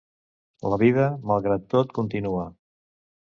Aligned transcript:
La 0.73 0.79
vida, 0.83 1.03
malgrat 1.33 1.67
tot, 1.75 1.93
continua. 1.99 2.49